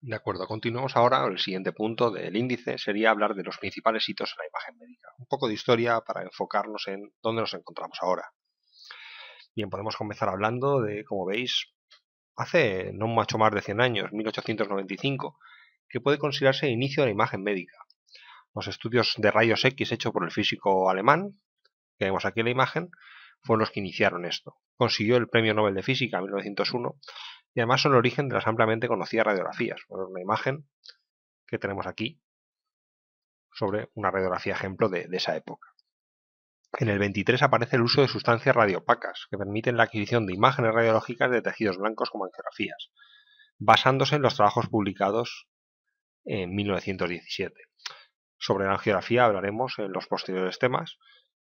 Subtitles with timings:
[0.00, 1.26] De acuerdo, continuamos ahora.
[1.26, 5.08] El siguiente punto del índice sería hablar de los principales hitos en la imagen médica.
[5.18, 8.30] Un poco de historia para enfocarnos en dónde nos encontramos ahora.
[9.56, 11.72] Bien, podemos comenzar hablando de, como veis,
[12.36, 15.36] hace no mucho más de 100 años, 1895,
[15.88, 17.76] que puede considerarse inicio de la imagen médica.
[18.54, 21.32] Los estudios de rayos X hechos por el físico alemán,
[21.98, 22.90] que vemos aquí en la imagen,
[23.42, 24.54] fueron los que iniciaron esto.
[24.76, 26.94] Consiguió el Premio Nobel de Física en 1901
[27.58, 29.80] y además son el origen de las ampliamente conocidas radiografías.
[29.88, 30.68] una imagen
[31.44, 32.22] que tenemos aquí
[33.52, 35.74] sobre una radiografía ejemplo de, esa época.
[36.78, 40.72] En el 23 aparece el uso de sustancias radiopacas que permiten la adquisición de imágenes
[40.72, 42.92] radiológicas de tejidos blancos como angiografías,
[43.58, 45.48] basándose en los trabajos publicados
[46.26, 47.56] en 1917.
[48.36, 50.96] Sobre la angiografía hablaremos en los posteriores temas,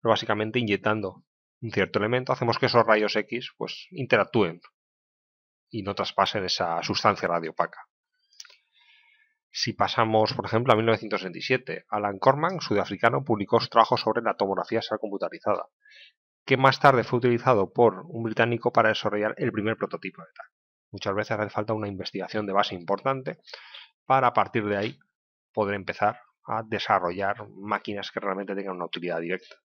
[0.00, 1.24] pero básicamente inyectando
[1.60, 4.62] un cierto elemento hacemos que esos rayos X pues, interactúen
[5.70, 7.86] y no traspasen esa sustancia radiopaca.
[9.52, 14.80] Si pasamos, por ejemplo, a 1967, Alan Corman, sudafricano, publicó su trabajo sobre la tomografía
[14.80, 15.66] ser computarizada,
[16.44, 20.46] que más tarde fue utilizado por un británico para desarrollar el primer prototipo de tal.
[20.92, 23.38] Muchas veces hace falta una investigación de base importante
[24.06, 24.98] para a partir de ahí
[25.52, 29.56] poder empezar a desarrollar máquinas que realmente tengan una utilidad directa.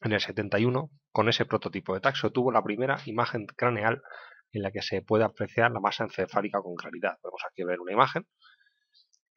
[0.00, 4.02] En el 71, con ese prototipo de taxo, tuvo la primera imagen craneal
[4.52, 7.18] en la que se puede apreciar la masa encefálica con claridad.
[7.20, 8.26] Podemos aquí ver una imagen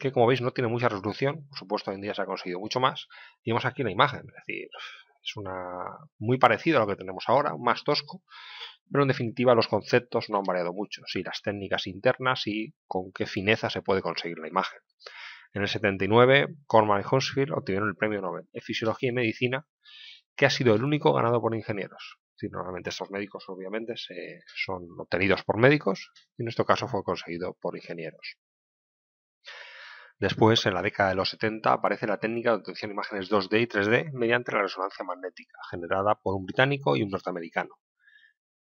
[0.02, 2.60] que como veis no tiene mucha resolución, por supuesto hoy en día se ha conseguido
[2.60, 3.08] mucho más,
[3.44, 4.68] y vemos aquí la imagen, es decir,
[5.24, 5.86] es una
[6.18, 8.24] muy parecido a lo que tenemos ahora, más tosco,
[8.92, 13.12] pero en definitiva los conceptos no han variado mucho, sí las técnicas internas y con
[13.14, 14.80] qué fineza se puede conseguir la imagen.
[15.54, 19.68] En el 79, Corman y Huntsville obtuvieron el premio Nobel de Fisiología y Medicina,
[20.36, 25.58] que ha sido el único ganado por ingenieros normalmente estos médicos obviamente son obtenidos por
[25.58, 28.38] médicos y en este caso fue conseguido por ingenieros.
[30.22, 33.60] Después, en la década de los 70, aparece la técnica de obtención de imágenes 2D
[33.60, 37.76] y 3D mediante la resonancia magnética, generada por un británico y un norteamericano.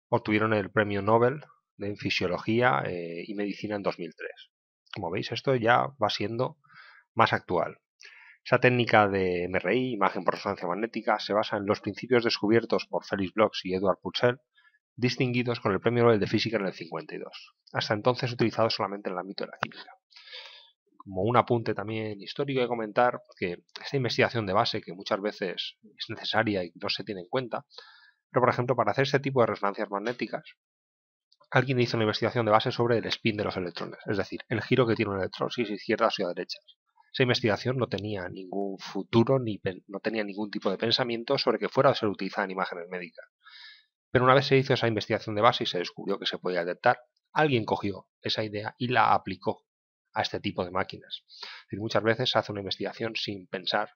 [0.09, 1.45] Obtuvieron el premio Nobel
[1.79, 4.51] en Fisiología eh, y Medicina en 2003.
[4.93, 6.59] Como veis, esto ya va siendo
[7.15, 7.79] más actual.
[8.47, 13.05] Esa técnica de MRI, imagen por resonancia magnética, se basa en los principios descubiertos por
[13.05, 14.39] Felix Bloch y Edward Purcell,
[14.95, 19.15] distinguidos con el Premio Nobel de Física en el 52, hasta entonces utilizado solamente en
[19.15, 19.91] el ámbito de la química.
[20.97, 25.77] Como un apunte también histórico de comentar que esta investigación de base, que muchas veces
[25.83, 27.67] es necesaria y no se tiene en cuenta,
[28.31, 30.45] pero por ejemplo para hacer este tipo de resonancias magnéticas,
[31.51, 34.63] alguien hizo una investigación de base sobre el spin de los electrones, es decir, el
[34.63, 36.61] giro que tiene un electrón, si es izquierda o si a derecha.
[37.17, 41.71] Esa investigación no tenía ningún futuro ni no tenía ningún tipo de pensamiento sobre que
[41.71, 43.25] fuera a ser utilizada en imágenes médicas.
[44.11, 46.63] Pero una vez se hizo esa investigación de base y se descubrió que se podía
[46.63, 47.01] detectar,
[47.33, 49.65] alguien cogió esa idea y la aplicó
[50.13, 51.25] a este tipo de máquinas.
[51.73, 53.89] muchas veces se hace una investigación sin pensar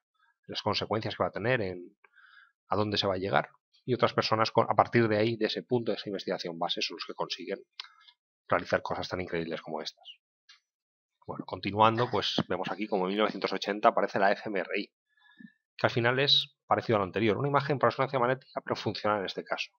[0.47, 1.95] en las consecuencias que va a tener, en
[2.69, 3.49] a dónde se va a llegar.
[3.85, 6.95] Y otras personas, a partir de ahí, de ese punto de esa investigación base, son
[6.95, 7.59] los que consiguen
[8.47, 10.20] realizar cosas tan increíbles como estas.
[11.25, 14.91] Bueno, continuando, pues vemos aquí como en 1980 aparece la fMRI,
[15.77, 19.19] que al final es parecido a lo anterior, una imagen por resonancia magnética, pero funcional
[19.19, 19.71] en este caso,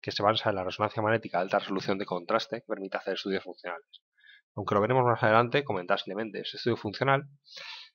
[0.00, 3.14] que se basa en la resonancia magnética de alta resolución de contraste que permite hacer
[3.14, 4.02] estudios funcionales.
[4.56, 7.28] Aunque lo veremos más adelante, comentar simplemente ese estudio funcional,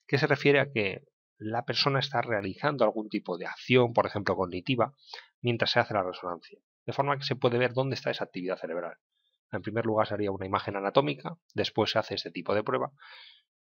[0.08, 1.04] que se refiere a que
[1.38, 4.94] la persona está realizando algún tipo de acción, por ejemplo cognitiva,
[5.42, 8.58] mientras se hace la resonancia, de forma que se puede ver dónde está esa actividad
[8.58, 8.96] cerebral.
[9.52, 12.92] En primer lugar sería una imagen anatómica, después se hace este tipo de prueba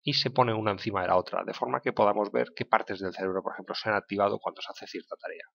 [0.01, 2.99] y se pone una encima de la otra, de forma que podamos ver qué partes
[2.99, 5.45] del cerebro, por ejemplo, se han activado cuando se hace cierta tarea.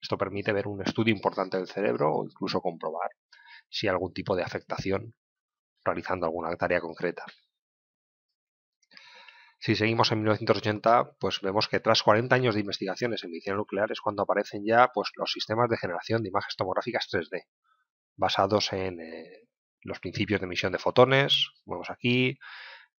[0.00, 3.10] Esto permite ver un estudio importante del cerebro o incluso comprobar
[3.68, 5.14] si hay algún tipo de afectación
[5.84, 7.24] realizando alguna tarea concreta.
[9.58, 13.90] Si seguimos en 1980, pues vemos que tras 40 años de investigaciones en medicina nuclear
[13.90, 17.46] es cuando aparecen ya pues, los sistemas de generación de imágenes tomográficas 3D,
[18.16, 19.43] basados en eh,
[19.84, 22.38] los principios de emisión de fotones, vemos aquí,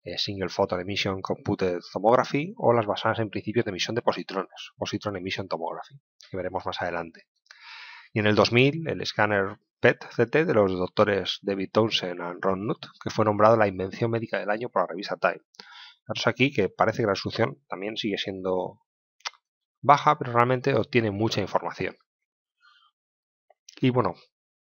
[0.04, 4.72] eh, Single Photon Emission Computed Tomography, o las basadas en principios de emisión de positrones,
[4.76, 5.94] Positron Emission Tomography,
[6.30, 7.26] que veremos más adelante.
[8.12, 12.86] Y en el 2000, el escáner PET-CT de los doctores David Townsend y Ron Nutt,
[13.02, 15.40] que fue nombrado la invención médica del año por la revista Time.
[16.06, 18.80] Vemos aquí que parece que la resolución también sigue siendo
[19.80, 21.96] baja, pero realmente obtiene mucha información.
[23.80, 24.14] Y bueno,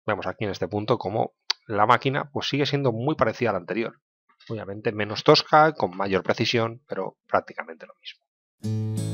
[0.07, 1.35] vemos aquí en este punto cómo
[1.67, 4.01] la máquina pues sigue siendo muy parecida a la anterior.
[4.49, 9.06] Obviamente menos tosca, con mayor precisión, pero prácticamente lo mismo.